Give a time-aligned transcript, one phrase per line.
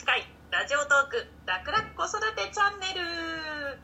[0.00, 3.76] 8回ラジオトーク楽々子育てチャンネル。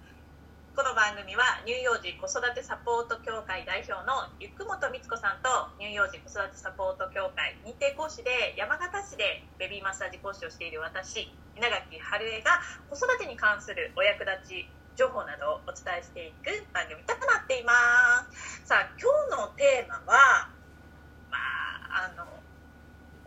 [0.73, 18.64] この番組は乳幼児子育てサポート協会代表のゆくもとみつこさんと乳幼児子育てサポート協会認定講師で山形市でベビーマッサージ講師をしている私稲垣春江が子育てに関するお役立ち情報などをお伝えしていく番組となっています。
[18.64, 20.48] さあ今日のテーマは
[21.29, 21.37] ま
[22.09, 22.25] ああの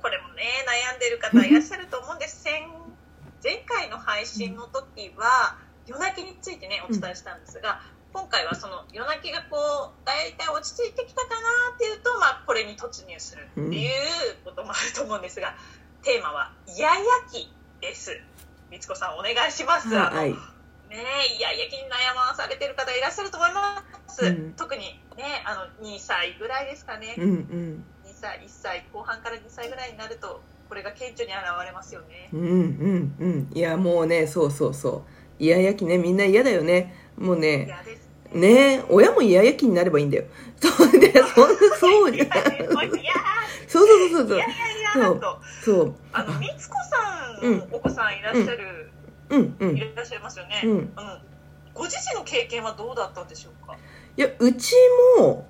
[0.01, 2.39] これもね悩んでる方いらっしゃると思うんです。
[3.43, 5.57] 前回の配信の時は
[5.87, 7.81] 夜泣きについてねお伝えしたんですが、
[8.13, 13.89] 今回はその夜泣きがこう大体落ち着いてきたかなっていうと、まあ、これに突入するっていう
[14.43, 15.55] こともあると思うんですが、
[16.03, 18.19] テーマはイヤイヤ期です。
[18.71, 20.31] みつこさんお願いします、はい。
[20.31, 20.37] ね
[20.89, 24.53] えイヤイヤ期に悩まされてる方いらっしゃると思います、うん。
[24.53, 24.81] 特に
[25.17, 27.85] ねあの2歳ぐらいですかね、うんうん。
[28.05, 32.29] 2歳1歳後半から2歳ぐらいになるとこれが顕著に現れますよね。
[32.31, 33.49] うんうんうん。
[33.53, 35.03] いや、もうね、そうそうそ
[35.39, 35.43] う。
[35.43, 36.95] イヤイヤ期ね、みんな嫌だよね。
[37.17, 38.77] もうね、嫌ですね。
[38.77, 40.25] ね親もイヤイヤ期になればいいんだよ。
[40.61, 42.25] そうで、そんな、そうじゃ
[43.67, 44.37] そうそうそうそう。
[44.37, 45.95] いやいやいやなんとそう。
[46.11, 48.91] あのみつこさん、うんお子さんいらっしゃる、
[49.29, 49.55] うん。
[49.59, 49.77] うん。
[49.77, 50.93] いらっしゃいますよね、うん。
[50.95, 51.17] あの
[51.73, 53.75] ご自身の経験はどうだったんでしょうか？
[54.17, 54.73] いや、うち
[55.17, 55.47] も、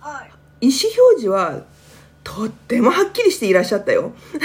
[0.00, 0.24] は
[0.60, 0.66] い。
[0.66, 1.62] 意思表示は、
[2.28, 4.12] とってもはっきりしていらっしゃったよ。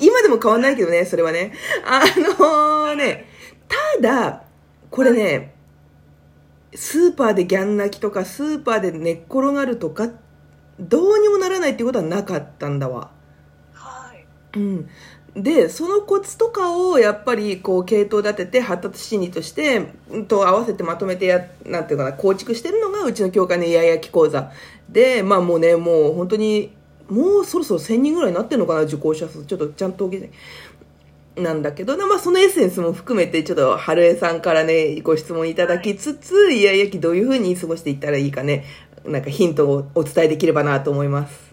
[0.00, 1.52] 今でも変わんないけどね、それはね。
[1.84, 2.04] あ
[2.38, 3.26] のね、
[3.68, 4.44] ただ、
[4.90, 5.56] これね、
[6.72, 10.08] スーパーでギャン泣きとか、スーパーで寝っ転がるとか、
[10.78, 13.10] どうにもならないっていうことはなかったんだわ。
[13.74, 14.24] はい
[14.56, 14.88] うん。
[15.34, 19.92] で、そのコツとかをやっぱりこう系統立てて発達心理として、
[20.28, 24.52] と合わせてまとめてや、なんていうかな、構築してるのがうちの教会のイヤイヤ期講座。
[24.90, 26.72] で、まあもうね、もう本当に、
[27.08, 29.44] もうそろそろ1000人ぐらいになってるのかな、受講者数。
[29.44, 30.32] ちょっとちゃんと統計して
[31.36, 38.64] なんだけど、まあそのエッセンスも含めて、ちょっと春江さんからね、ご質問いただきつつ、イヤイヤ期どういうふうに過ごしていったらいいかね、
[39.06, 41.51] なんかヒントをお伝えできればなと思います。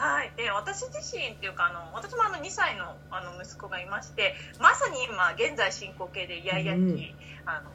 [0.00, 7.14] はい、で私自身っていうかあの私もあの2歳のあの息子がいましてまさに今現在進行形でイヤイヤ期、うん。
[7.44, 7.70] あの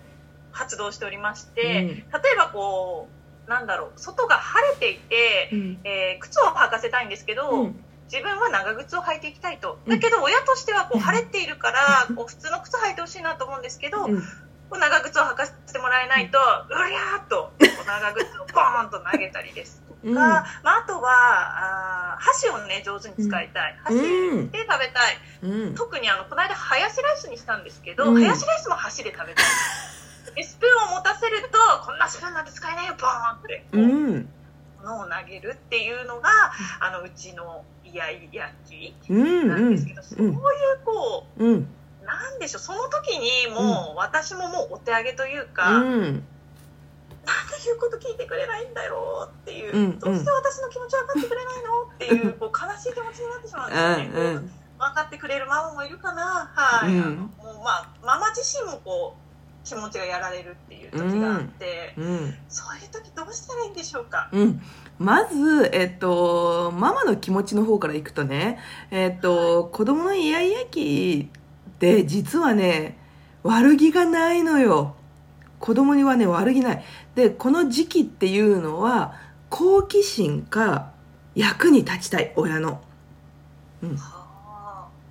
[0.51, 1.87] 発動しておりまして、うん。
[1.87, 3.09] 例えばこ
[3.47, 5.79] うなんだろう外が晴れていて、うん。
[5.83, 7.75] えー靴を履かせたいんですけど、うん。
[8.11, 9.77] 自分は長靴を履いていきたいと。
[9.85, 9.91] うん。
[9.91, 11.01] だけど親としてはこううん。
[11.01, 14.07] 晴れているからこう普通の靴履いてほしいなと思うんですけど、
[14.71, 17.51] 長靴を履かせてもらえないと、うりゃーっと
[17.85, 20.13] 長靴をボーンと投げたりですとか、うん。
[20.13, 22.14] まあ、あとはあ
[22.55, 25.75] をね上手に使いたい、箸うんで食べたいうん。
[25.75, 29.45] 特にあのこの間ハヤシライスにしたんですけど、うんハヤシライスも箸で食べたい
[30.35, 33.81] でスプーンを持たせるとこんなスプーンなんて使えないよボーンってこう、う
[34.17, 34.29] ん。
[34.81, 36.29] 物を投げるっていうのが
[36.79, 39.47] あのうちのイヤイヤ期うん。
[39.47, 40.35] なんですけど、そういう
[40.83, 41.67] こううん。
[42.05, 46.27] なんでしょうその時にもう、私ももうお手上げというか、うん。
[47.65, 54.39] なんで言うこと聞いてくれないんだろうっていう、うんどうして私の気持ち分かってくれないのっていう こう悲しい気持ちになってしまうんですよね、うん。
[54.39, 59.25] こう分かってくれるママもいるかなはい、うんもうまあママ自身もこう
[59.65, 62.37] 気持ちがやられるっていう時があって、うん。
[62.47, 64.61] そういう時どうしたらいいんでしょうか、うん。
[64.99, 68.59] まず、えっと、ママの気持ちの方からいくとね、
[68.91, 71.31] えっと、子供のイヤイヤ期
[71.69, 72.99] って実はね、
[73.41, 74.95] 悪気がないのよ。
[75.59, 76.83] 子供にはね、悪気ない。
[77.15, 79.13] で、この時期っていうのは、
[79.49, 80.91] 好奇心か
[81.35, 82.81] 役に立ちたい、親の。
[83.97, 84.25] は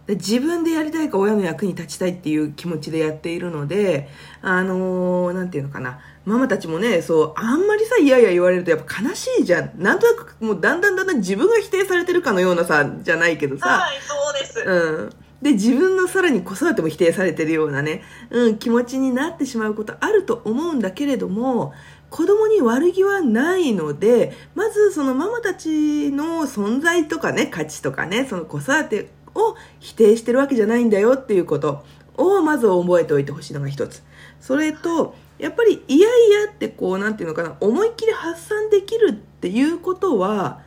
[0.06, 4.09] で自分でやりたいか親の役に立ちたいっていう気持ちでやっているので、
[4.43, 5.99] あのーなんていうのかな。
[6.27, 9.72] ママたちもね、そう、あんまりさ、いやいや言われるとやっぱ悲しいじゃん。
[9.76, 13.66] なんとなく、もうだんだんだんだん自分が否定されてるかのようなさ、じゃないけどさ。
[13.66, 15.11] はいそうです、うん。
[15.44, 21.75] で、自分のさらに子育ても否定されてるようなね、うん、気持ちになってしまうことあると思うんだけれども、
[22.09, 31.85] 子供に悪気はないので、まずそのママたちの存在とかね、価値とかね、その子育てを否定してるわけじゃないんだよっていうこと
[32.17, 34.02] をまず覚えておいてほしいのが一つ。
[34.40, 40.62] それと、やっぱりいやいやってこう、なんていうのかな、思いっきり発散できるっていうことは、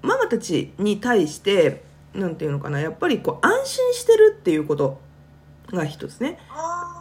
[0.00, 5.00] ママたちに対して、なんていうのかなやっぱりこう安心してるっていうこと
[5.72, 6.38] が一つね。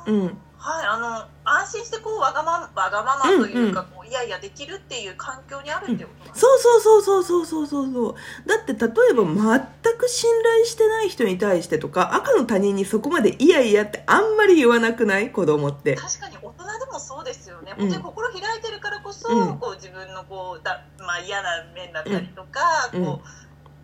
[0.08, 0.38] うん。
[0.64, 8.16] はい、あの安心してこうわがまわがままというか、うんうん、こういやいやできるっていう環境にあるってことなんです、うん、そうそうそうそうそうそうそう。
[8.48, 15.32] だって例えば全く信頼してない人に対してとか赤の他人にそこまでいやいやってあんまり言わなくない？
[15.32, 15.96] 子供って。
[15.96, 23.28] 確かに大人でもそうですよね、うん、本に心開いてるからこそ、うん、こう自分のこうだ、まあ、嫌な面だったりとか、こう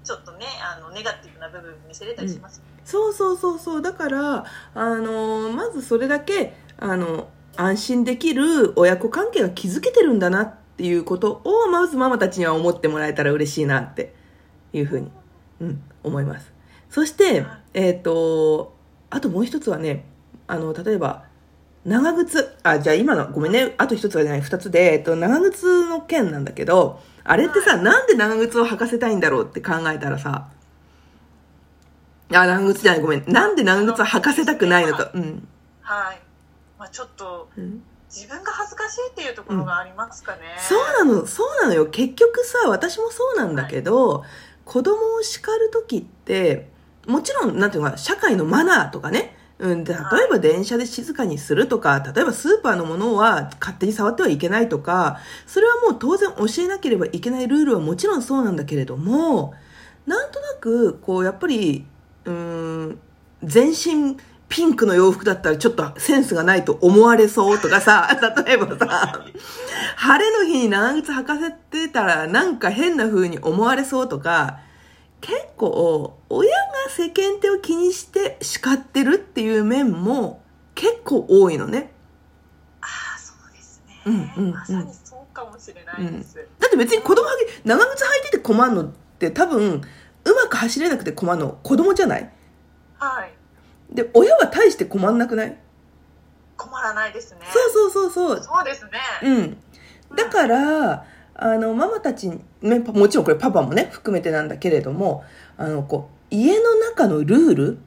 [0.08, 3.82] ちょっとねあのネガティブな部分見せれたりします、そうそうそうそう。
[3.82, 7.28] だからあのまずそれだけあの
[7.58, 14.16] 安心できる親子関係が築けてるんだなっていうことをまずママたちには思ってもらえたら嬉しいなって
[14.72, 15.12] いうふうに、
[15.60, 16.54] うん、思います。
[16.90, 18.78] そしてえっ、と
[19.10, 20.06] あともう一つはね
[20.48, 21.26] あの例えば
[21.84, 22.56] 長靴。
[22.64, 23.76] あじゃあ今のごめんね。
[23.78, 30.50] あと一つはじゃない二つで、えっと、長靴の件なんだけどあれってさ、なんで長靴を履かせたいんだろうって考えたらさ。
[32.30, 33.32] あ長靴じゃないごめん。
[33.32, 35.12] なんで長靴を履かせたくないのか。
[35.14, 35.48] うん、
[35.82, 36.20] はい、
[36.80, 37.84] まあ、ちょっとうん。
[38.10, 41.28] 自分が恥ずかしいっていうところがありますかね、そうなの。
[41.28, 41.88] そうなのよ。
[41.88, 44.24] 結局さ私もそうなんだけど、
[44.64, 46.70] 子供を叱る時って
[47.06, 49.98] もちろんなんていうのかな社会のマナーとかねうん、例え
[50.30, 59.54] ば電車で静かにするとか、例えばスーパーのものは勝手に触ってはいけないとか、それはもう当然教えなければいけないルールはもちろんそうなんだけれども、
[60.06, 61.86] なんとなく、こう、やっぱり、
[62.26, 63.00] うーん、
[63.44, 64.18] 全身
[64.50, 68.08] ピンクの洋服だったらちょっとセンスがないと思われそうとかさ、
[68.46, 69.22] 例えばさ、
[69.96, 74.60] 晴れの日に長靴履かせてたらなんか変な風に思われそうとか、
[75.22, 76.58] 結構親が
[76.90, 80.42] 世間体を気にして叱ってるっていう面も
[80.76, 81.92] 結構多いのね。
[82.82, 82.86] あ
[83.16, 84.54] あそうですね、うんうんうん。
[84.54, 89.82] まさにそうかもしれないです、だって別に子供はげ長靴履いてて困るのって多分
[90.26, 92.32] うまく走れなくて困るの子供じゃない？
[93.00, 93.34] はい。
[93.96, 95.58] で、親は大して困んなくない？
[96.58, 97.42] 困らないですね。
[97.52, 98.44] そうそうそうそう。
[98.44, 98.92] そうですね、
[99.24, 99.58] うん。
[100.16, 101.06] だから、
[101.40, 105.24] あの、ママたちに、ね、パもちろんこれパパもね、含めてなんだけれども、
[105.58, 107.80] あの、こう、家の中のルールっ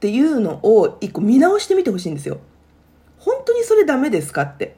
[0.00, 2.38] ていうのを一個見直してみてほしいんですよ。
[3.18, 4.76] 本当にそれダメですかって。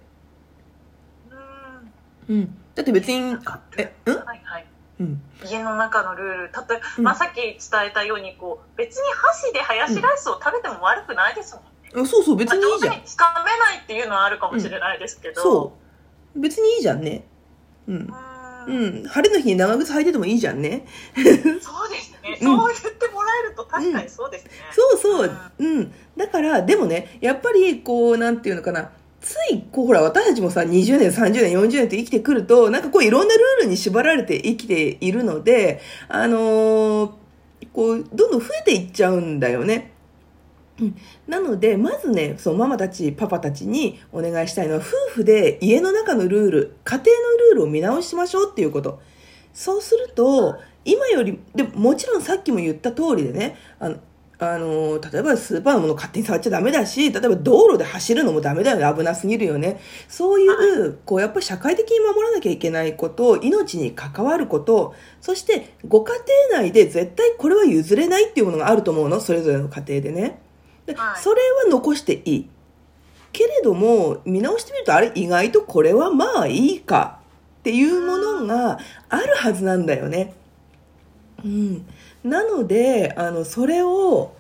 [2.28, 2.54] うんうん。
[2.74, 3.14] だって別に、
[3.78, 4.16] え、うん？
[4.16, 4.66] はいはい
[5.00, 5.22] うん。
[5.44, 6.64] 家の中のルール例えば、
[6.98, 11.64] うんまあ、さっき伝えたようにこう別に箸でハヤシライスを食べても悪くないですもん
[12.02, 15.72] ね、そうそう、別にいいじゃんまあつかめないっていうのはあるかもしれないですけど、そ
[16.36, 16.40] う。
[16.40, 17.24] 別にいいじゃんね。
[17.88, 17.96] うん。
[17.96, 19.04] ううん。
[19.04, 20.86] 晴れの日に長靴履いててもいいじゃんね。
[21.14, 21.24] そう
[21.90, 25.38] ですね、うんそう言ってもらえると確かにそうですね、そうそう。
[25.58, 25.92] うん。
[26.16, 28.90] だから、でもね、やっぱり、こう、なんていうのかな。
[29.20, 37.10] つい、こう、ほら、私たちもさ、20年、30年、40年って生きてくると、なんかこう、いろんなルールに縛られて生きているので、あのー
[37.72, 39.93] こう、どんどん増えていっちゃうんだよね。
[40.80, 40.96] うん
[41.28, 47.12] なので、まずね、そのママたち、パパたちにお願いしたいのは、夫婦で家の中のルール、家庭の
[47.50, 49.00] ルールを見直しましょうっていうこと。
[49.52, 53.96] そうすると、今より、でもちろんさっきも言った通りでね、あの、
[54.40, 59.80] あの例えばスーパーのもの勝手に触っちゃダメだし、例えば道路で走るのもダメだよね、危なすぎるよね。
[60.08, 66.12] そういう、こう、やっぱり社会的に守らなきゃいけないこと、命に関わること、そしてご家
[66.50, 70.40] 庭内で絶対これは譲れないっていうものがあると思うの、それぞれの家庭でね。
[70.86, 72.48] ではいそれは残していい。
[73.32, 77.18] けれども、見直してみると、あれ、意外とこれはまあいいか
[77.60, 78.78] っていうものが
[79.08, 80.34] あるはずなんだよね。
[81.44, 81.86] うん。
[82.22, 84.34] なので、あの、それを、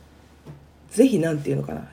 [0.90, 1.88] ぜひ、なんていうのかな。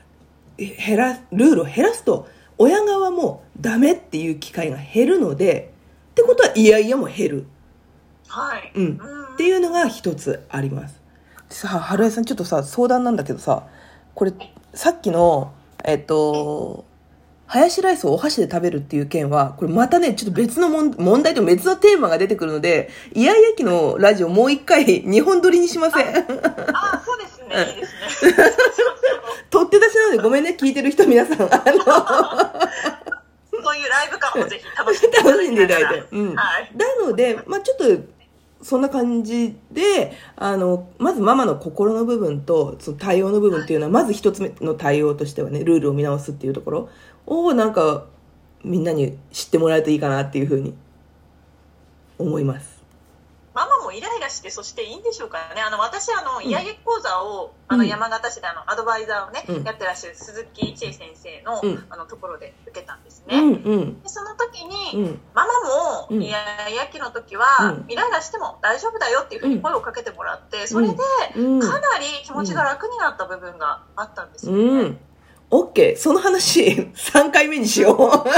[0.58, 5.72] え減ら、ルールを減らすと、親側もダメっていう機会が減るので、
[6.12, 7.46] ってことは、いやいやも減る。
[8.28, 8.84] はい、うん。
[8.84, 11.00] うんっていうのが一つあります。
[11.48, 13.66] さあ、春江さん、ちょっとさ、相談なんだけどさ、
[14.14, 14.32] これ、
[14.74, 15.52] さっきの、
[15.84, 16.84] えっと、
[17.46, 26.06] ハヤシライスをお箸で食べるっていう件は、これまたね、ちょっと別の問問題と別のテーマが出てくるので、イヤイヤ期のラジオもう一回、日本撮りにしません。
[26.06, 26.14] ああ
[27.04, 27.92] そうですねいいです
[28.26, 28.32] ね
[29.50, 31.42] 取って出しなのでごめんね、聞いてる人皆さん。
[31.42, 31.50] あの、
[33.62, 36.04] そういうライブ感もぜひ楽しんで 楽しんでいただいて。
[36.10, 36.34] うん。
[36.34, 37.84] はいなので、まあちょっと、
[38.62, 46.88] そんな感じで、あの、まずママの心の部分と、その対応の部分っていうのは、まず一つ目の対応としてはね、ルールを見直すっていうところ
[47.26, 48.06] を、なんか、
[48.64, 50.74] みんなに知ってもらえるといいかなっていうふうに、
[52.18, 52.71] 思います。
[53.92, 55.62] イライラしてそしていいんでしょうかね。
[55.62, 56.44] あの私あのん。
[56.44, 57.74] イヤイヤ講座を、うん。
[57.74, 59.64] あの山形市であのアドバイザーをね、うん。
[59.64, 61.84] やってらっしゃる鈴木千恵先生の,、うん。
[61.90, 65.52] あのところで受けたんですね、うん、うん、でその時に、うん、ママ
[66.10, 66.18] うん。
[66.18, 67.90] もイヤイヤ期の時は、うん。
[67.90, 70.94] イライラしても大丈夫だよっていうふうに声をかけてもらって、それで
[71.36, 71.60] うん。
[71.60, 74.98] かなり気持ちが楽になった部分があったんですよね、うん。
[75.50, 75.96] オッケー。
[75.96, 77.96] その話、3回目にしよう。
[77.98, 78.28] どんどん増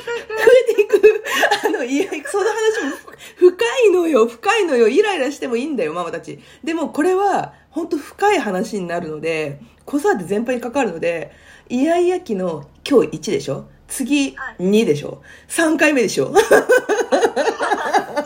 [0.00, 0.34] えていく増
[0.70, 1.24] えていく。
[1.66, 2.96] あの、いや、その話も
[3.36, 4.88] 深いのよ、深いのよ。
[4.88, 6.38] イライラしてもいいんだよ、ママたち。
[6.64, 11.30] でもこれは、本当深い話になるので、子育て全般に関わるので、
[11.68, 13.68] イヤイヤ期の今日1でしょ？
[13.88, 16.32] 次はい2でしょ ?3 回目でしょ？
[16.36, 16.40] ぜ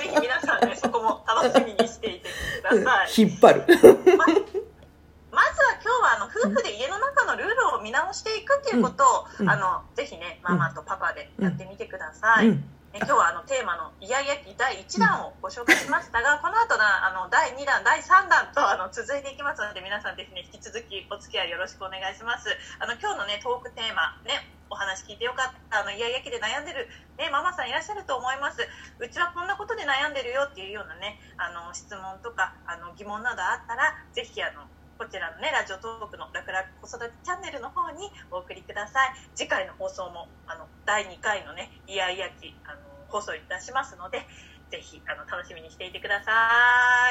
[0.08, 2.28] ひ皆さんねそこも楽楽しみにしていて
[2.68, 3.22] ください。
[3.24, 3.64] 引っ張る。
[3.66, 12.48] ままずは今日はあの夫婦で家の中のルールを見直していくっていうことを、うんあのぜひねママとパパでやってみてください。
[12.48, 12.64] うん。
[13.02, 22.56] え今日はあのテーマのイヤイヤ期第1弾をご紹介しましたが、 この後なあの第2弾、第3弾とあの続いていきますので皆さんぜひね引き続きお付き合いよろしくお願いします。
[22.78, 28.68] あの今日のねトークテーマねお話聞いてよかったあのイヤイヤ期で悩んでるねママさんいらっしゃると思います。
[29.00, 34.62] うちはこんなことで悩んでるよっていうようなねあの質問とかあの疑問などあったらぜひあの
[34.96, 39.14] こちらのねラジオトークの楽々子育てチャンネルの方にお送りください。
[39.34, 44.26] 次回の放送もあの第2回のねイヤイヤ期あの放送いたしますので
[44.70, 46.32] ぜひあの楽しみにしていてくださ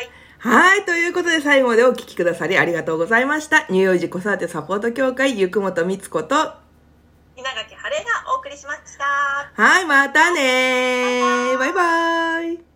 [0.01, 0.10] い。
[0.39, 0.86] はい。
[0.86, 3.62] ということで最後までお聞きくださりありがとうございました。
[3.67, 6.36] 乳幼児子育てサポート協会ゆくもとみつこと。
[7.38, 9.05] 稲垣晴れがお送りしました。
[9.53, 11.58] はい、またねー。
[11.58, 12.71] バイバイ。